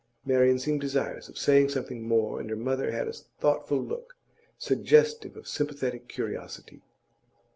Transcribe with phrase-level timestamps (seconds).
[0.25, 4.17] Marian seemed desirous of saying something more, and her mother had a thoughtful look,
[4.57, 6.81] suggestive of sympathetic curiosity.